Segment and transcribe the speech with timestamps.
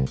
[0.00, 0.08] Good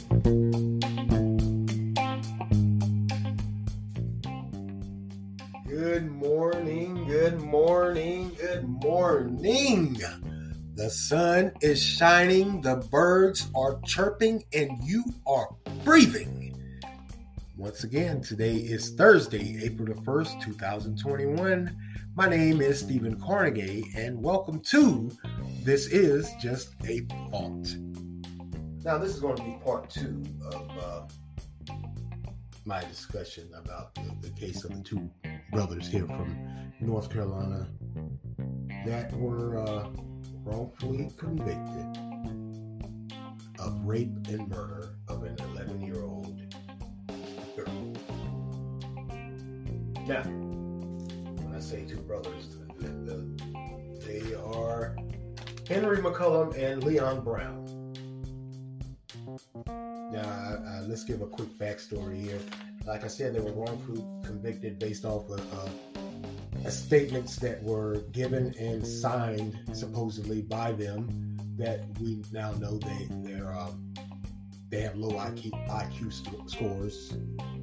[6.11, 9.99] morning, good morning, good morning.
[10.75, 15.49] The sun is shining, the birds are chirping, and you are
[15.83, 16.55] breathing.
[17.57, 21.75] Once again, today is Thursday, April the 1st, 2021.
[22.13, 25.09] My name is Stephen Carnegie, and welcome to
[25.63, 26.99] This Is Just a
[27.31, 27.75] Thought.
[28.85, 31.73] Now, this is going to be part two of uh,
[32.65, 35.09] my discussion about the, the case of the two
[35.51, 37.67] brothers here from North Carolina
[38.85, 39.89] that were uh,
[40.45, 41.99] wrongfully convicted
[43.59, 46.39] of rape and murder of an 11 year old
[47.57, 47.93] girl.
[50.07, 54.95] Now, when I say two brothers, the, the, they are
[55.67, 57.68] Henry McCollum and Leon Brown.
[59.65, 62.39] Now, uh, uh, let's give a quick backstory here.
[62.85, 68.53] Like I said, they were wrongfully convicted based off of uh, statements that were given
[68.59, 73.93] and signed supposedly by them that we now know they they're um,
[74.69, 77.13] they have low IQ IQ scores,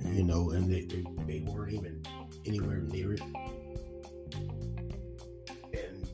[0.04, 2.02] you know, and they, they they weren't even
[2.44, 3.22] anywhere near it.
[5.72, 6.08] And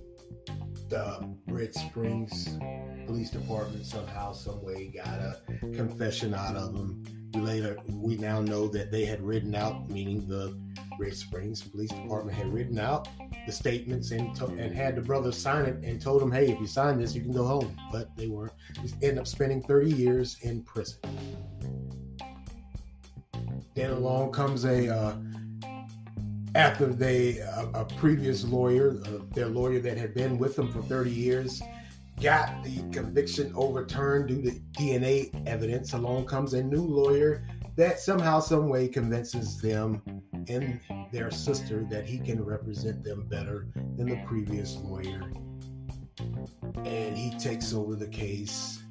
[0.89, 2.59] the Red Springs
[3.07, 5.41] Police Department somehow, some way got a
[5.75, 7.03] confession out of them.
[7.35, 10.57] We later, we now know that they had written out, meaning the
[10.99, 13.09] Red Springs Police Department had written out
[13.47, 16.61] the statements and to, and had the brothers sign it and told them, "Hey, if
[16.61, 18.53] you sign this, you can go home." But they weren't.
[19.03, 21.01] End up spending 30 years in prison.
[23.75, 25.17] Then along comes a uh,
[26.55, 30.83] after they a, a previous lawyer, uh, their lawyer that had been with them for
[30.83, 31.63] 30 years,
[32.21, 35.93] got the conviction overturned due to DNA evidence.
[35.93, 37.47] Along comes a new lawyer
[37.77, 40.03] that somehow, some way convinces them
[40.49, 40.81] and
[41.13, 45.33] their sister that he can represent them better than the previous lawyer.
[46.85, 48.83] And he takes over the case.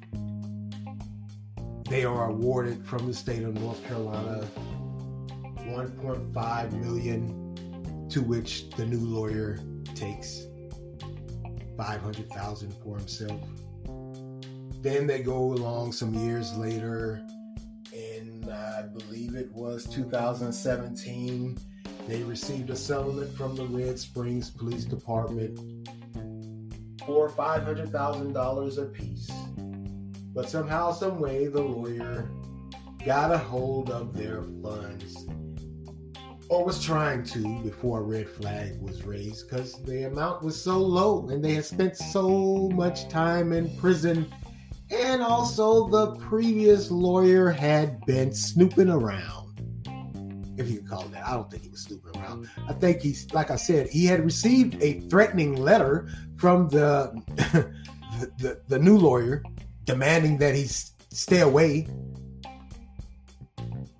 [1.88, 4.48] They are awarded from the state of North Carolina
[5.58, 9.58] 1.5 million, to which the new lawyer
[9.94, 10.46] takes
[11.82, 13.40] 500,000 for himself.
[14.82, 17.20] Then they go along some years later,
[17.92, 21.58] and I believe it was 2017.
[22.06, 25.58] They received a settlement from the Red Springs Police Department
[27.04, 29.30] for $500,000 apiece.
[30.32, 32.30] But somehow, some way, the lawyer
[33.04, 35.26] got a hold of their funds
[36.52, 40.76] or was trying to before a red flag was raised because the amount was so
[40.76, 44.30] low and they had spent so much time in prison.
[44.90, 49.48] And also, the previous lawyer had been snooping around.
[50.58, 52.50] If you call that, I don't think he was snooping around.
[52.68, 57.72] I think he's, like I said, he had received a threatening letter from the the,
[58.36, 59.42] the, the new lawyer
[59.84, 61.88] demanding that he stay away.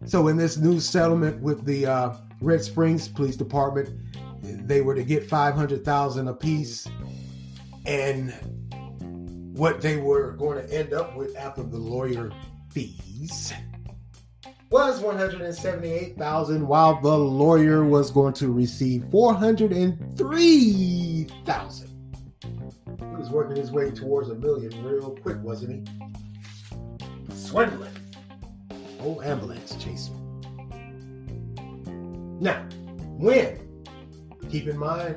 [0.05, 3.91] So, in this new settlement with the uh, Red Springs Police Department.
[4.43, 6.89] They were to get 500,000 apiece
[7.87, 8.35] and
[9.57, 12.33] what they were going to end up with after the lawyer
[12.71, 13.53] fees
[14.73, 21.89] was 178,000 while the lawyer was going to receive 403,000.
[22.99, 25.95] He was working his way towards a million real quick, wasn't he?
[27.35, 27.93] Swindling.
[29.01, 30.22] Oh, ambulance chasing.
[32.43, 32.67] Now,
[33.19, 33.85] when,
[34.51, 35.17] keep in mind,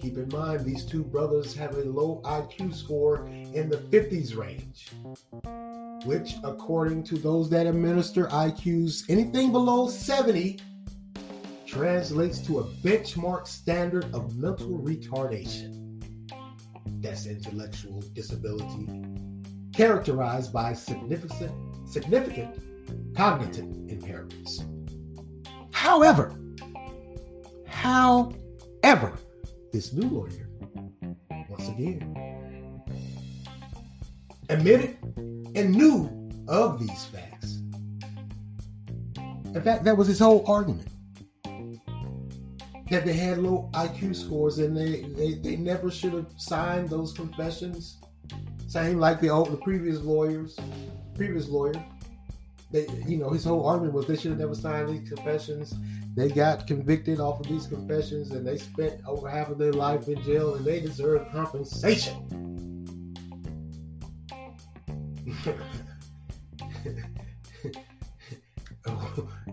[0.00, 4.88] keep in mind, these two brothers have a low IQ score in the 50s range,
[6.04, 10.58] which, according to those that administer IQs, anything below 70
[11.64, 16.02] translates to a benchmark standard of mental retardation.
[17.00, 18.88] That's intellectual disability,
[19.72, 21.52] characterized by significant,
[21.88, 22.56] significant
[23.14, 24.64] cognitive impairments.
[25.72, 26.36] However,
[27.88, 29.14] However,
[29.72, 30.50] this new lawyer,
[31.48, 32.14] once again,
[34.50, 34.98] admitted
[35.54, 37.62] and knew of these facts.
[39.54, 40.88] In fact, that was his whole argument.
[42.90, 47.14] That they had low IQ scores and they, they, they never should have signed those
[47.14, 47.96] confessions.
[48.66, 50.58] Same like the old, the previous lawyers,
[51.14, 51.82] previous lawyer.
[52.70, 55.74] They, you know, his whole argument was they should have never signed these confessions
[56.18, 60.08] they got convicted off of these confessions and they spent over half of their life
[60.08, 62.24] in jail and they deserve compensation.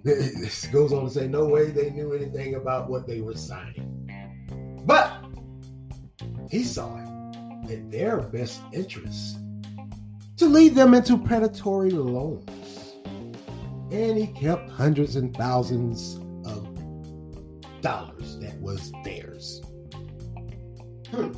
[0.04, 4.82] This goes on to say, no way they knew anything about what they were signing.
[4.86, 5.12] But
[6.50, 9.38] he saw it in their best interest
[10.38, 12.94] to lead them into predatory loans.
[13.92, 16.20] And he kept hundreds and thousands
[18.76, 19.62] was theirs.
[21.10, 21.32] Hmm.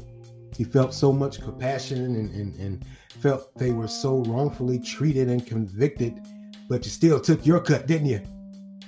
[0.55, 5.45] He felt so much compassion and, and, and felt they were so wrongfully treated and
[5.45, 6.19] convicted,
[6.67, 8.21] but you still took your cut, didn't you?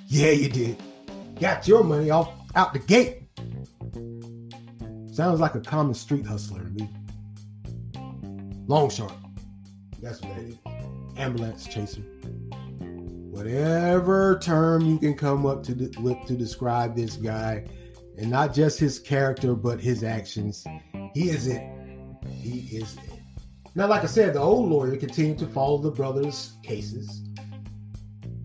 [0.07, 0.81] Yeah, you did.
[1.39, 3.23] Got your money off out the gate.
[5.13, 6.89] Sounds like a common street hustler to me.
[8.67, 9.13] Long short.
[10.01, 10.55] That's what it is.
[11.17, 12.01] Ambulance chaser.
[13.29, 17.65] Whatever term you can come up to de- with to describe this guy,
[18.19, 20.65] and not just his character, but his actions,
[21.13, 21.63] he is it.
[22.29, 23.21] He is it.
[23.75, 27.23] Now, like I said, the old lawyer continued to follow the brothers' cases.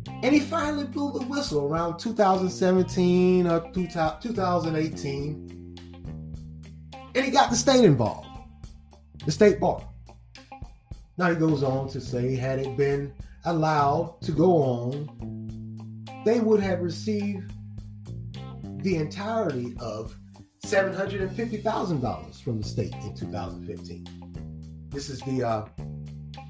[0.06, 5.50] And he finally blew the whistle around 2017 or 2018.
[7.16, 8.28] And he got the state involved,
[9.24, 9.86] the state bar.
[11.18, 13.12] Now he goes on to say, had it been
[13.44, 17.53] allowed to go on, they would have received
[18.84, 20.14] the entirety of
[20.66, 24.86] $750,000 from the state in 2015.
[24.90, 25.66] This is the uh,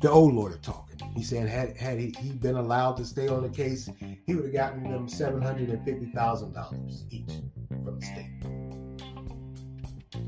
[0.02, 0.98] the old lawyer talking.
[1.14, 3.88] He's saying had had he, he been allowed to stay on the case,
[4.26, 7.30] he would have gotten them seven hundred and fifty thousand dollars each
[7.68, 8.30] from the state.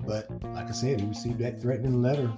[0.07, 2.33] But like I said, he received that threatening letter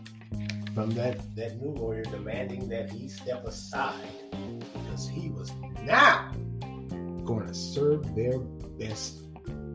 [0.75, 4.09] from that that new lawyer demanding that he step aside
[4.73, 6.33] because he was now
[7.25, 9.28] going to serve their best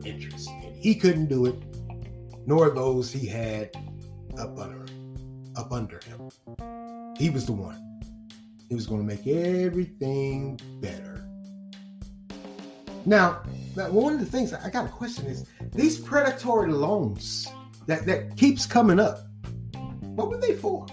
[0.06, 1.56] interest, and he couldn't do it,
[2.46, 3.70] nor those he had
[4.38, 4.86] up under
[5.56, 6.30] up under him.
[7.16, 7.80] He was the one.
[8.68, 11.24] He was going to make everything better.
[13.06, 13.42] Now,
[13.76, 17.46] now, one of the things I got a question is these predatory loans
[17.86, 19.20] that, that keeps coming up.
[20.00, 20.86] What were they for?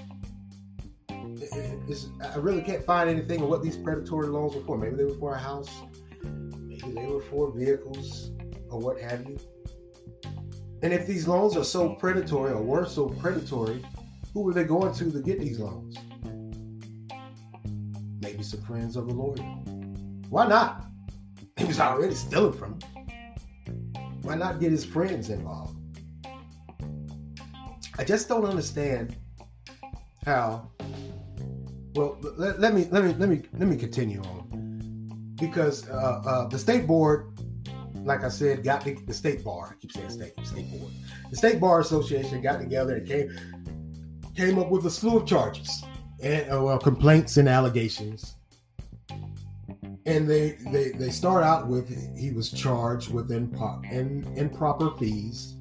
[1.10, 4.78] It's, I really can't find anything of what these predatory loans were for.
[4.78, 5.70] Maybe they were for a house,
[6.24, 8.32] maybe they were for vehicles
[8.72, 9.38] or what have you.
[10.84, 13.84] And if these loans are so predatory or were so predatory,
[14.34, 15.98] who were they going to to get these loans?
[18.22, 19.44] Maybe some friends of the lawyer.
[20.30, 20.86] Why not?
[21.58, 23.12] He was already stealing from him.
[24.22, 25.78] Why not get his friends involved?
[27.98, 29.16] I just don't understand
[30.26, 30.72] how.
[31.94, 36.48] Well, let, let me let me let me let me continue on because uh, uh,
[36.48, 37.38] the state board,
[38.04, 39.70] like I said, got the, the state bar.
[39.72, 40.92] I keep saying state state board.
[41.30, 43.32] The state bar association got together and came
[44.36, 45.84] came up with a slew of charges
[46.22, 48.36] and uh, well, complaints and allegations.
[50.06, 51.88] And they, they they start out with
[52.18, 55.56] he was charged with impo- in, improper fees,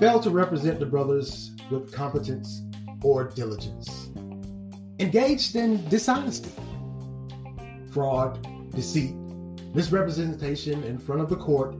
[0.00, 2.62] failed to represent the brothers with competence
[3.02, 4.08] or diligence,
[4.98, 6.50] engaged in dishonesty,
[7.90, 9.14] fraud, deceit,
[9.76, 11.76] misrepresentation in front of the court,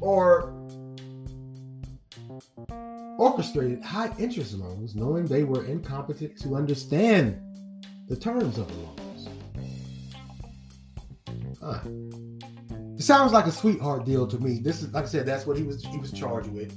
[0.00, 0.54] or
[3.18, 7.38] orchestrated high interest loans knowing they were incompetent to understand
[8.08, 9.28] the terms of the loans.
[11.60, 11.80] Huh.
[12.96, 14.60] It sounds like a sweetheart deal to me.
[14.60, 16.72] This is like I said, that's what he was he was charged with.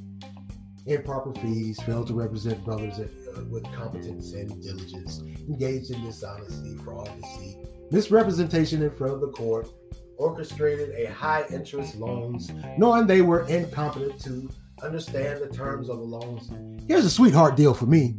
[0.88, 6.77] Improper fees, failed to represent brothers at, uh, with competence and diligence, engaged in dishonesty,
[6.83, 7.57] fraud, deceit,
[7.91, 9.67] misrepresentation in front of the court,
[10.17, 14.49] orchestrated a high interest loans, knowing they were incompetent to
[14.81, 16.49] understand the terms of the loans.
[16.87, 18.15] Here's a sweetheart deal for me.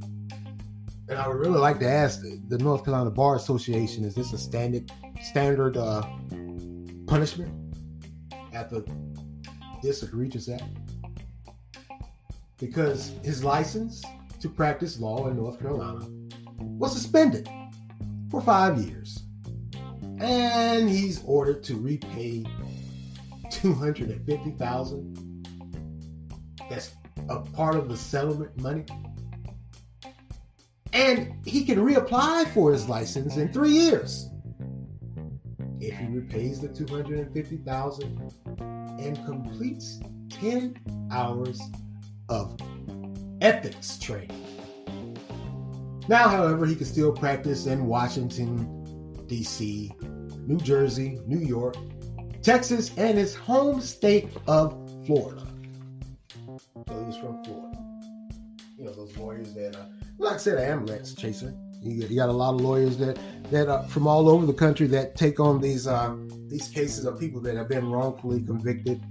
[1.09, 4.33] And I would really like to ask the, the North Carolina Bar Association: Is this
[4.33, 4.91] a standard
[5.23, 6.03] standard uh,
[7.07, 7.53] punishment
[8.55, 8.83] after
[9.83, 10.65] this egregious act?
[12.59, 14.03] Because his license
[14.45, 16.07] to practice law in North Carolina
[16.59, 17.49] was suspended
[18.31, 19.25] for five years,
[20.21, 22.45] and he's ordered to repay
[23.51, 25.49] two hundred and fifty thousand
[26.69, 26.93] that's
[27.31, 28.85] a part of the settlement money.
[30.93, 34.29] And he can reapply for his license in three years
[35.81, 38.31] if he repays the 250000
[39.01, 41.63] and completes 10 hours
[42.29, 42.59] of
[43.45, 44.41] ethics training.
[46.09, 49.93] Now, however, he can still practice in Washington, D.C.,
[50.47, 51.77] New Jersey, New York,
[52.43, 54.73] Texas, and his home state of
[55.07, 55.47] Florida
[57.07, 57.79] He's from Florida.
[58.79, 59.85] You know, those lawyers that, uh,
[60.19, 61.55] like I said, an ambulance chaser.
[61.81, 63.19] You got, you got a lot of lawyers that
[63.51, 66.17] that are from all over the country that take on these uh,
[66.49, 69.03] these cases of people that have been wrongfully convicted,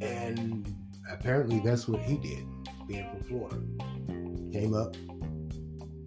[0.00, 0.74] and
[1.10, 2.44] apparently that's what he did,
[2.86, 3.56] being from Florida.
[4.52, 4.96] Came up,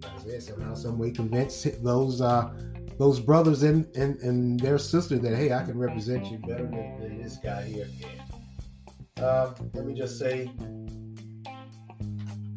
[0.02, 2.50] like I said, somehow, some way convinced those uh,
[2.98, 7.00] those brothers and, and and their sister that hey, I can represent you better than,
[7.00, 9.24] than this guy here can.
[9.24, 10.50] Uh, let me just say,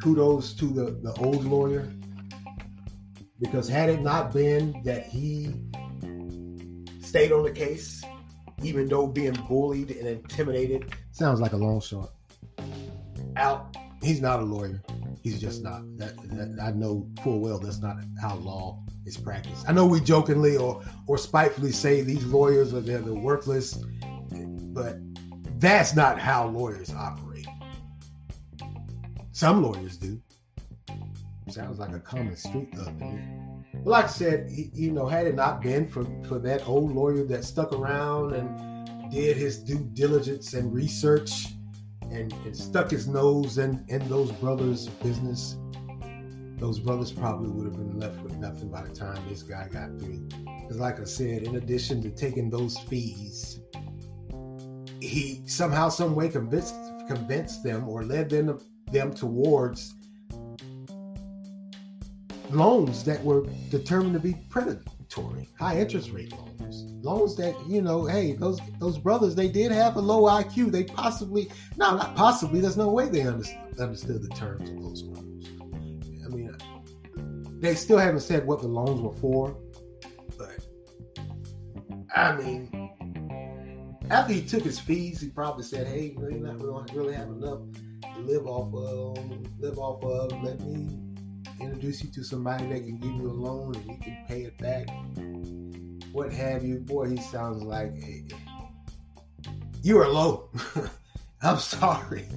[0.01, 1.91] kudos to the the old lawyer
[3.41, 5.53] because had it not been that he
[7.01, 8.03] stayed on the case,
[8.63, 12.11] even though being bullied and intimidated, sounds like a long shot.
[13.35, 13.70] Out,
[14.01, 14.81] he's not a lawyer.
[15.23, 15.83] He's just not.
[15.97, 19.69] That, that I know full well that's not how law is practiced.
[19.69, 23.73] I know we jokingly or or spitefully say these lawyers are they're, worthless,
[24.73, 24.97] but
[25.59, 27.47] that's not how lawyers operate.
[29.31, 30.19] Some lawyers do.
[31.49, 33.21] Sounds like a common street thug to me.
[33.83, 37.23] Like I said, he, you know, had it not been for for that old lawyer
[37.25, 41.47] that stuck around and did his due diligence and research
[42.11, 45.57] and, and stuck his nose in, in those brothers' business,
[46.57, 49.89] those brothers probably would have been left with nothing by the time this guy got
[49.99, 50.27] through.
[50.61, 53.61] Because, like I said, in addition to taking those fees,
[55.01, 56.75] he somehow, some way convinced
[57.07, 58.59] convinced them or led them
[58.91, 59.95] them towards
[62.51, 65.00] loans that were determined to be predatory,
[65.59, 69.95] high interest rate loans, loans that you know, hey, those those brothers they did have
[69.95, 70.71] a low IQ.
[70.71, 72.61] They possibly, no, not possibly.
[72.61, 75.49] There's no way they understood, the terms of those loans.
[76.25, 79.57] I mean, they still haven't said what the loans were for,
[80.37, 80.59] but
[82.15, 82.69] I mean.
[84.09, 87.59] After he took his fees, he probably said, "Hey, you not really have enough
[88.13, 89.17] to live off of.
[89.57, 90.43] Live off of.
[90.43, 91.10] Let me
[91.61, 94.57] introduce you to somebody that can give you a loan and you can pay it
[94.57, 94.87] back,
[96.11, 96.79] what have you.
[96.79, 98.23] Boy, he sounds like a,
[99.81, 100.49] you are low.
[101.41, 102.27] I'm sorry.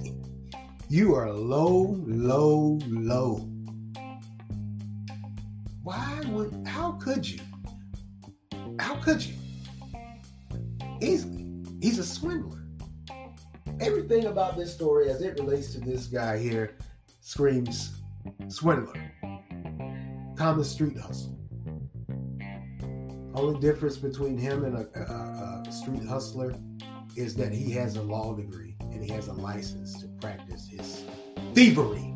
[0.89, 3.49] You are low, low, low.
[5.83, 7.39] Why would, how could you?
[8.79, 9.35] How could you?
[11.01, 11.63] Easily.
[11.81, 12.63] he's a swindler.
[13.79, 16.77] Everything about this story as it relates to this guy here
[17.21, 17.94] screams
[18.47, 19.11] swindler
[20.35, 21.37] common street hustle.
[23.33, 26.55] Only difference between him and a, a, a, street hustler
[27.15, 31.03] is that he has a law degree and he has a license to practice his
[31.53, 32.13] thievery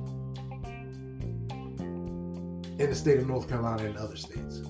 [2.77, 4.61] in the state of North Carolina and other states.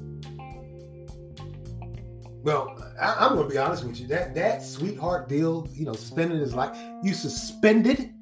[2.41, 4.07] Well, I, am going to be honest with you.
[4.07, 6.75] That that sweetheart deal, you know, suspended his life.
[7.03, 8.13] You suspended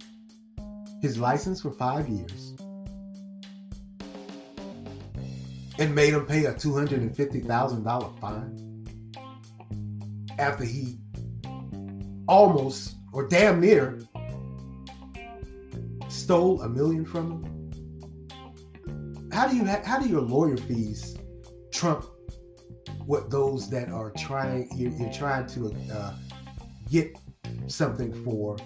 [1.01, 2.56] his license for five years
[5.79, 8.67] and made him pay a $250,000 fine
[10.39, 10.97] after he
[12.27, 13.99] almost or damn near
[16.09, 19.29] stole a million from him?
[19.31, 21.15] How do you ha- how do your lawyer fees
[21.71, 22.05] trump
[23.05, 26.13] what those that are trying you're, you're trying to uh,
[26.89, 27.15] get
[27.67, 28.57] something for?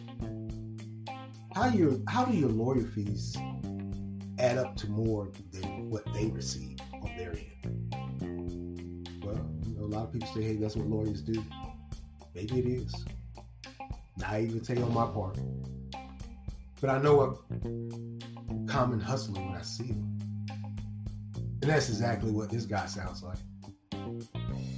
[1.53, 3.35] How your how do your lawyer fees
[4.39, 6.70] add up to more than what they receive?
[7.03, 9.23] On their end.
[9.23, 11.43] Well, you know, a lot of people say, hey, that's what lawyers do.
[12.33, 13.05] Maybe it is.
[14.17, 15.37] Naivete on my part.
[16.79, 20.17] But I know a common hustler when I see him.
[21.61, 23.37] And that's exactly what this guy sounds like.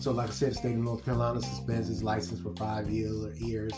[0.02, 3.74] So, like I said, the state of North Carolina suspends his license for five years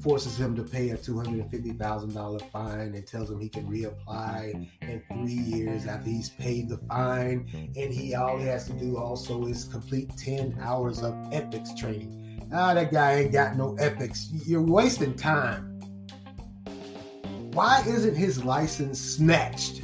[0.00, 5.32] forces him to pay a $250,000 fine and tells him he can reapply in three
[5.32, 7.48] years after he's paid the fine.
[7.76, 12.48] And he all he has to do also is complete 10 hours of ethics training.
[12.52, 14.30] Ah, that guy ain't got no ethics.
[14.46, 15.78] You're wasting time.
[17.52, 19.82] Why isn't his license snatched?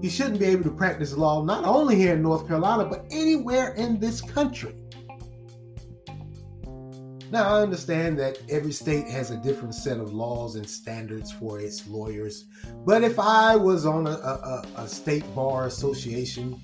[0.00, 3.74] He shouldn't be able to practice law not only here in North Carolina, but anywhere
[3.74, 4.74] in this country.
[7.32, 11.58] Now, I understand that every state has a different set of laws and standards for
[11.58, 12.44] its lawyers,
[12.84, 16.60] but if I was on a, a, a, state bar association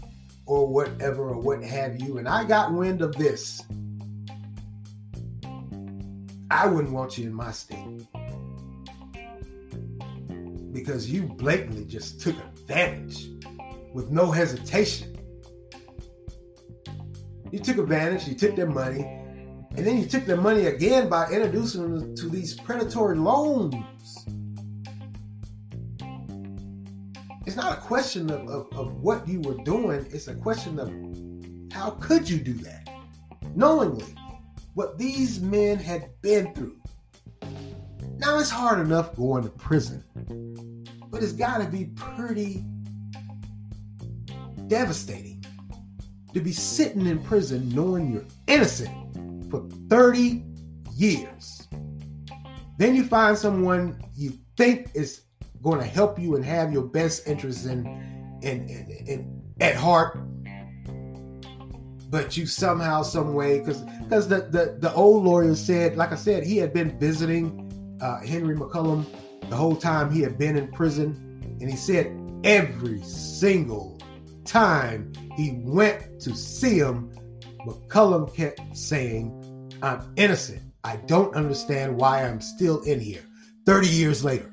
[0.46, 3.62] or whatever or what have you, and I got wind of this,
[6.48, 8.06] I wouldn't want you in my state
[10.72, 13.30] because you blatantly just took advantage
[13.92, 15.16] with no hesitation.
[17.50, 19.21] You took advantage, you took their money
[19.76, 23.74] and then you took their money again by introducing them to these predatory loans.
[27.46, 30.88] it's not a question of, of, of what you were doing, it's a question of
[31.72, 32.88] how could you do that?
[33.54, 34.14] Knowingly
[34.74, 36.80] what these men had been through.
[38.16, 40.02] Now it's hard enough going to prison,
[41.10, 42.64] but it's got to be pretty
[44.66, 45.44] devastating
[46.32, 48.90] to be sitting in prison knowing you're innocent
[49.92, 50.42] 30
[50.94, 51.68] years.
[52.78, 55.24] Then you find someone you think is
[55.60, 57.86] going to help you and have your best interests in,
[58.40, 60.18] in, in, in at heart
[62.08, 66.16] but you somehow some way because because the, the the old lawyer said like i
[66.16, 69.04] said he had been visiting uh, henry McCollum
[69.50, 72.06] the whole time he had been in prison and he said
[72.44, 74.00] every single
[74.44, 77.12] time he went to see him
[77.66, 79.41] McCollum kept saying
[79.82, 83.22] i'm innocent i don't understand why i'm still in here
[83.66, 84.52] 30 years later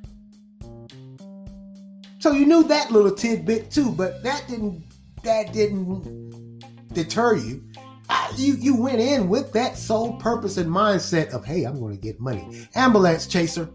[2.20, 4.84] so you knew that little tidbit too but that didn't
[5.24, 6.30] that didn't
[6.94, 7.64] deter you.
[8.36, 12.02] You you went in with that sole purpose and mindset of, hey, I'm going to
[12.02, 12.68] get money.
[12.76, 13.70] Ambulance chaser.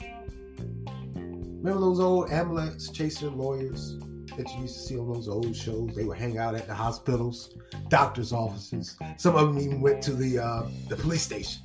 [1.14, 3.96] Remember those old ambulance chaser lawyers
[4.36, 5.94] that you used to see on those old shows?
[5.94, 7.56] They would hang out at the hospitals,
[7.88, 8.96] doctors' offices.
[9.16, 11.62] Some of them even went to the uh, the police station.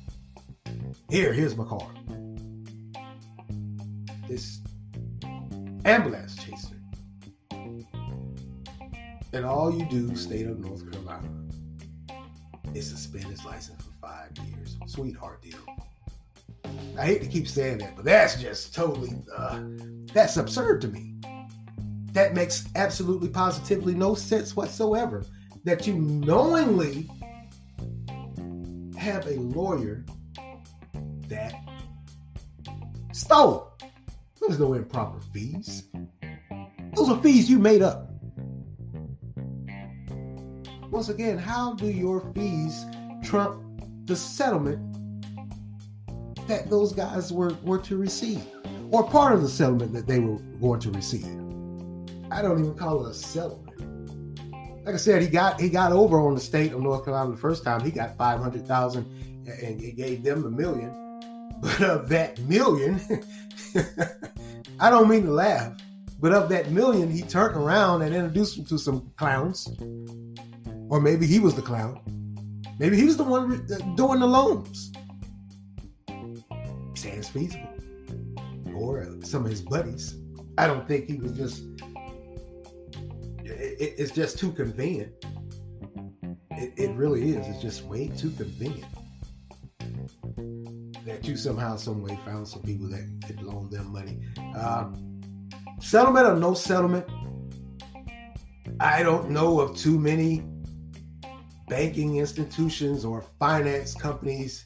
[1.08, 1.96] Here, here's my card.
[4.28, 4.60] This
[5.84, 6.76] ambulance chaser.
[9.32, 11.28] And all you do, state of North Carolina
[12.74, 14.76] is suspend his license for five years.
[14.86, 15.58] Sweetheart deal.
[16.98, 19.60] I hate to keep saying that, but that's just totally uh,
[20.12, 21.09] that's absurd to me.
[22.12, 25.24] That makes absolutely positively no sense whatsoever.
[25.64, 27.08] That you knowingly
[28.96, 30.04] have a lawyer
[31.28, 31.54] that
[33.12, 33.72] stole.
[34.40, 35.84] There's no improper fees.
[36.94, 38.10] Those are fees you made up
[40.90, 42.84] once again, how do your fees
[43.22, 43.62] trump
[44.06, 44.78] the settlement
[46.48, 48.44] that those guys were, were to receive?
[48.90, 51.26] Or part of the settlement that they were going to receive?
[52.30, 53.66] I don't even call it a settlement.
[54.84, 57.36] Like I said, he got he got over on the state of North Carolina the
[57.36, 57.80] first time.
[57.80, 59.04] He got five hundred thousand,
[59.46, 60.96] and he gave them a million.
[61.60, 62.98] But of that million,
[64.80, 65.76] I don't mean to laugh,
[66.18, 69.68] but of that million, he turned around and introduced them to some clowns
[70.90, 72.00] or maybe he was the clown.
[72.78, 73.64] Maybe he was the one
[73.94, 74.92] doing the loans.
[76.94, 77.68] Sounds feasible.
[78.74, 80.16] Or some of his buddies.
[80.58, 81.62] I don't think he was just.
[83.50, 85.12] It, it's just too convenient.
[86.52, 87.46] It, it really is.
[87.46, 88.86] It's just way too convenient
[91.06, 94.20] that you somehow, some way, found some people that could loan them money.
[94.56, 94.90] Uh,
[95.80, 97.06] settlement or no settlement,
[98.78, 100.44] I don't know of too many
[101.68, 104.64] banking institutions or finance companies.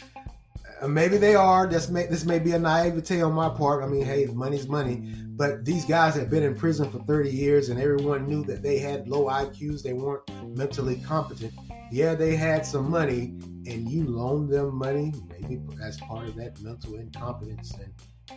[0.80, 1.66] Uh, maybe they are.
[1.66, 3.82] This may this may be a naivete on my part.
[3.82, 4.96] I mean, hey, money's money.
[5.36, 8.78] But these guys have been in prison for 30 years, and everyone knew that they
[8.78, 9.82] had low IQs.
[9.82, 10.22] They weren't
[10.56, 11.52] mentally competent.
[11.90, 13.34] Yeah, they had some money,
[13.66, 17.92] and you loaned them money, maybe as part of that mental incompetence and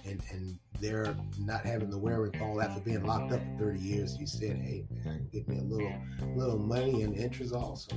[0.05, 4.27] and and they're not having the wherewithal after being locked up for 30 years, you
[4.27, 5.93] said, hey man, give me a little
[6.35, 7.95] little money and interest also.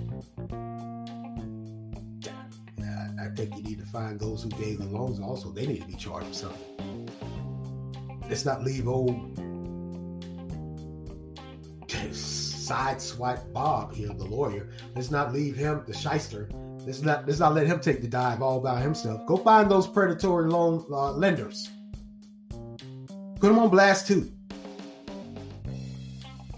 [3.20, 5.50] I, think you need to find those who gave the loans also.
[5.50, 7.08] They need to be charged with something.
[8.28, 9.36] Let's not leave old
[11.88, 14.70] sideswipe Bob here, the lawyer.
[14.94, 16.48] Let's not leave him, the shyster.
[16.86, 19.26] Let's not let's not let him take the dive all by himself.
[19.26, 21.68] Go find those predatory loan uh, lenders
[23.40, 24.30] Put them on blast too.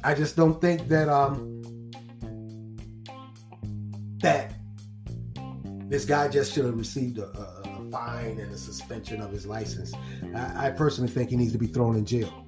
[0.02, 1.61] I just don't think that um
[5.92, 9.44] this guy just should have received a, a, a fine and a suspension of his
[9.46, 9.92] license.
[10.34, 12.46] I, I, personally think he needs to be thrown in jail.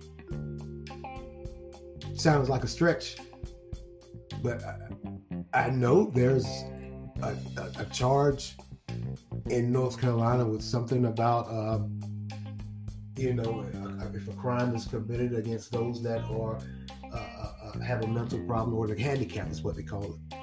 [2.15, 3.19] Sounds like a stretch,
[4.43, 6.47] but I, I know there's
[7.21, 7.37] a,
[7.77, 8.57] a, charge
[9.51, 11.47] in North Carolina with something about.
[11.51, 12.01] Um,
[13.17, 13.65] you know,
[14.15, 16.59] if a crime is committed against those that are
[17.13, 20.35] uh, uh, uh, have a mental problem or the handicap is what they call it.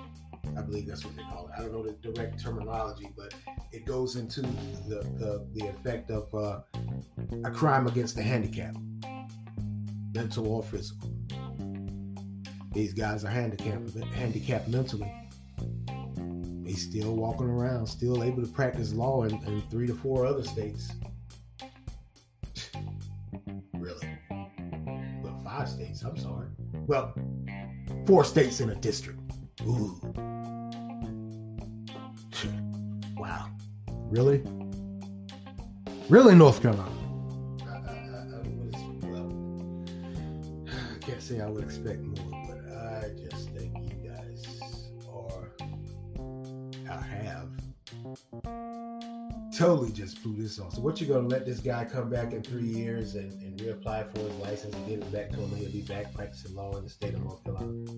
[0.56, 1.41] I believe that's what they call it.
[1.62, 3.36] I don't know the direct terminology, but
[3.72, 6.62] it goes into the the, the effect of uh,
[7.44, 8.76] a crime against the handicap,
[10.12, 11.14] mental or physical.
[12.74, 15.14] These guys are handicapped, handicapped mentally.
[16.66, 20.44] He's still walking around, still able to practice law in, in three to four other
[20.44, 20.92] states.
[23.74, 24.08] Really?
[25.24, 26.50] Well, five states, I'm sorry.
[26.86, 27.16] Well,
[28.06, 29.20] four states in a district.
[29.64, 30.00] Ooh.
[34.12, 34.44] Really?
[36.10, 36.92] Really, North Carolina?
[37.62, 37.72] I,
[40.68, 44.46] I, can't say I would expect more, but I just think you guys
[45.10, 45.54] are,
[46.90, 47.48] I have
[49.58, 50.74] totally just blew this off.
[50.74, 54.12] So what you gonna let this guy come back in three years and, and reapply
[54.12, 55.56] for his license and get it back to him?
[55.56, 57.90] He'll be back practicing law in the state of North Carolina.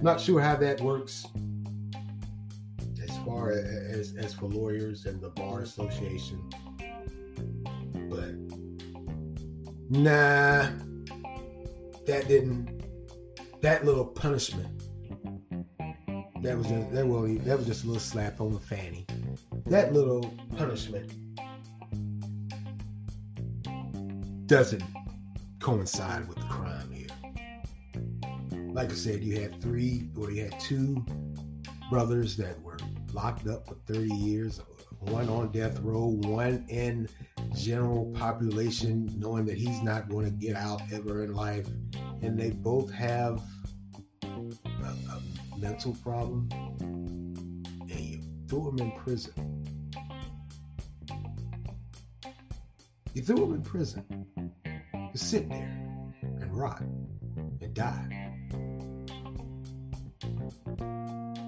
[0.00, 1.26] Not sure how that works
[3.30, 6.42] far as as for lawyers and the bar association,
[8.08, 8.34] but
[9.88, 10.68] nah,
[12.06, 12.80] that didn't.
[13.60, 14.82] That little punishment.
[16.42, 19.06] That was that was that was just a little slap on the fanny
[19.70, 21.12] that little punishment
[24.48, 24.82] doesn't
[25.60, 27.06] coincide with the crime here.
[28.72, 31.04] Like I said, you had three or you had two
[31.88, 32.69] brothers that were
[33.14, 34.60] locked up for 30 years,
[35.00, 37.08] one on death row, one in
[37.54, 41.66] general population, knowing that he's not going to get out ever in life.
[42.22, 43.42] And they both have
[44.22, 46.48] a, a mental problem.
[46.80, 49.60] And you threw them in prison
[53.12, 54.04] You threw him in prison
[54.64, 55.76] to sit there
[56.22, 58.19] and rot and die.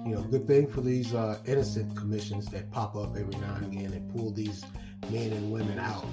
[0.05, 3.65] You know, good thing for these uh, innocent commissions that pop up every now and
[3.65, 4.61] again and pull these
[5.09, 6.05] men and women out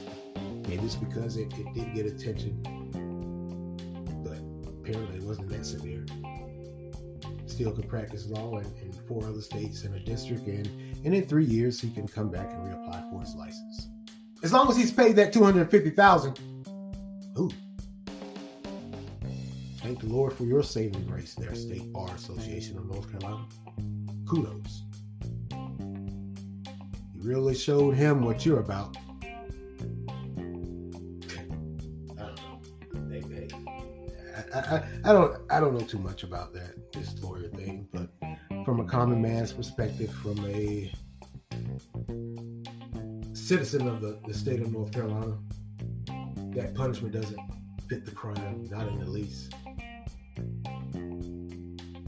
[0.69, 2.63] Maybe it's because it, it did get attention,
[4.25, 6.07] but apparently it wasn't that severe.
[7.47, 10.67] Still could practice law in, in four other states and a district, and,
[11.05, 13.89] and in three years he can come back and reapply for his license.
[14.43, 16.39] As long as he's paid that two hundred fifty thousand.
[17.39, 17.51] Ooh,
[19.79, 23.45] Thank the Lord for your saving grace there, State Bar Association of North Carolina.
[24.27, 24.84] Kudos.
[27.25, 28.97] Really showed him what you're about.
[32.19, 32.61] I don't know.
[34.55, 38.11] I, I, I, don't I don't know too much about that this lawyer thing, but
[38.65, 40.93] from a common man's perspective, from a
[43.33, 45.39] citizen of the, the state of North Carolina,
[46.55, 47.41] that punishment doesn't
[47.89, 49.55] fit the crime, not in the least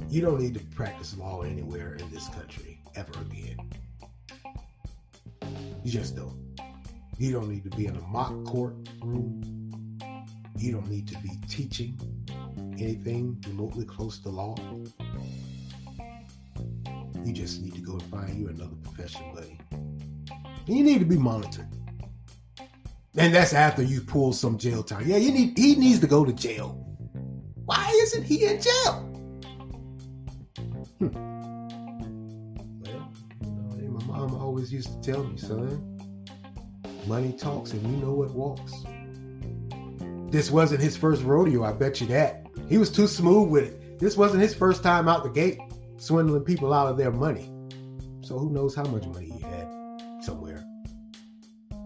[0.09, 3.59] you don't need to practice law anywhere in this country ever again.
[5.87, 6.37] You just don't.
[7.17, 9.71] You don't need to be in a mock courtroom.
[10.59, 11.97] You don't need to be teaching
[12.73, 14.57] anything remotely close to law.
[17.25, 19.61] You just need to go and find you another profession, buddy.
[19.71, 21.69] And you need to be monitored.
[23.17, 25.05] And that's after you pull some jail time.
[25.07, 26.85] Yeah, you need he needs to go to jail.
[27.65, 28.93] Why isn't he in jail?
[30.99, 31.36] Hmm.
[34.73, 35.99] Used to tell me, son,
[37.07, 38.73] money talks and you know what walks.
[40.31, 42.47] This wasn't his first rodeo, I bet you that.
[42.69, 43.99] He was too smooth with it.
[43.99, 45.59] This wasn't his first time out the gate
[45.99, 47.51] swindling people out of their money.
[48.23, 49.69] So who knows how much money he had
[50.21, 50.65] somewhere.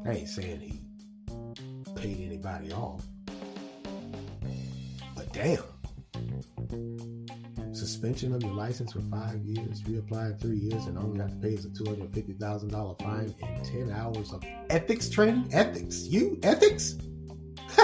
[0.07, 0.81] I ain't saying he
[1.95, 3.05] paid anybody off.
[5.15, 5.63] But damn
[8.01, 11.33] suspension of your license for five years, reapply in three years, and all you have
[11.33, 15.47] to pay is a $250,000 fine and 10 hours of ethics training?
[15.53, 16.07] Ethics?
[16.07, 16.39] You?
[16.43, 16.97] Ethics?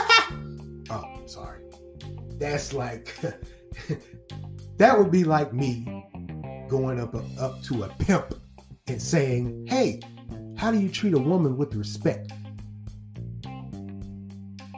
[0.90, 1.60] oh, sorry.
[2.38, 3.14] That's like,
[4.78, 5.84] that would be like me
[6.66, 8.40] going up, up to a pimp
[8.86, 10.00] and saying, hey,
[10.56, 12.32] how do you treat a woman with respect?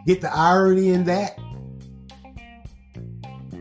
[0.04, 1.38] Get the irony in that?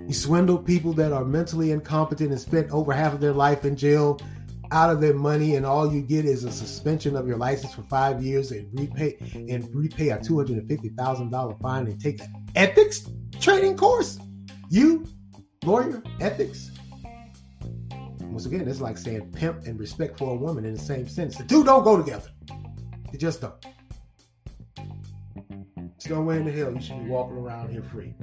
[0.07, 3.75] You swindle people that are mentally incompetent and spent over half of their life in
[3.75, 4.21] jail
[4.71, 7.83] out of their money, and all you get is a suspension of your license for
[7.83, 11.99] five years and repay and repay a two hundred and fifty thousand dollar fine and
[11.99, 13.09] take an ethics
[13.41, 14.17] training course.
[14.69, 15.05] You,
[15.65, 16.71] lawyer, ethics.
[18.21, 21.37] Once again, it's like saying pimp and respect for a woman in the same sentence.
[21.37, 22.29] The two don't go together.
[23.11, 23.55] They just don't.
[25.95, 28.13] It's no way in the hell you should be walking around here free.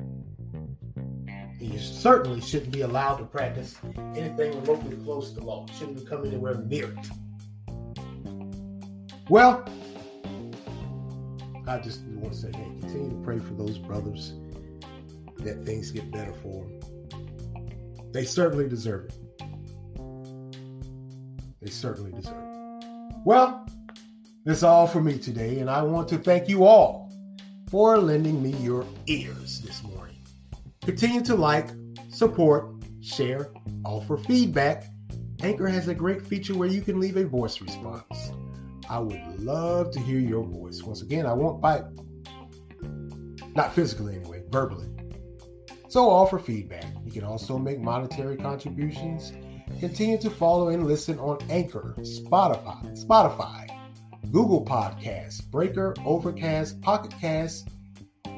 [1.64, 3.74] You certainly shouldn't be allowed to practice
[4.14, 5.66] anything remotely close to law.
[5.68, 7.08] You shouldn't come anywhere near it.
[9.30, 9.64] Well,
[11.66, 14.34] I just want to say, hey, continue to pray for those brothers
[15.38, 16.80] that things get better for them.
[18.12, 19.14] They certainly deserve it.
[21.62, 22.58] They certainly deserve it.
[23.24, 23.66] Well,
[24.44, 27.10] that's all for me today, and I want to thank you all
[27.70, 29.93] for lending me your ears this morning.
[30.84, 31.70] Continue to like,
[32.10, 32.70] support,
[33.00, 33.52] share,
[33.84, 34.84] offer feedback.
[35.42, 38.32] Anchor has a great feature where you can leave a voice response.
[38.88, 40.82] I would love to hear your voice.
[40.82, 41.84] Once again, I won't bite.
[43.54, 44.88] Not physically, anyway, verbally.
[45.88, 46.84] So offer feedback.
[47.02, 49.32] You can also make monetary contributions.
[49.80, 53.68] Continue to follow and listen on Anchor, Spotify, Spotify,
[54.30, 57.68] Google Podcasts, Breaker, Overcast, Pocket Cast,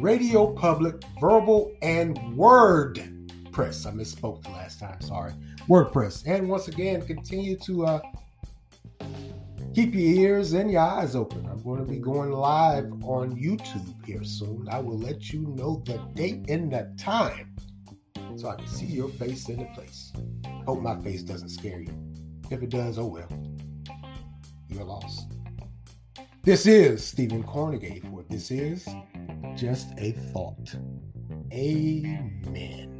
[0.00, 3.86] Radio Public, Verbal, and WordPress.
[3.86, 5.32] I misspoke the last time, sorry.
[5.68, 6.26] WordPress.
[6.26, 8.00] And once again, continue to uh,
[9.74, 11.46] keep your ears and your eyes open.
[11.46, 14.68] I'm going to be going live on YouTube here soon.
[14.70, 17.56] I will let you know the date and the time
[18.36, 20.12] so I can see your face in the place.
[20.66, 21.94] Hope my face doesn't scare you.
[22.50, 23.28] If it does, oh well.
[24.68, 25.32] You're lost.
[26.42, 28.86] This is Stephen Cornegay for This Is
[29.56, 30.74] Just a Thought.
[31.50, 32.95] Amen.